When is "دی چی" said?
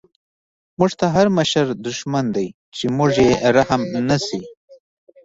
2.35-2.85